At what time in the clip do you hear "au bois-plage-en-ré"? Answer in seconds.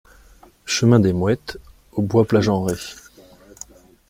1.91-2.73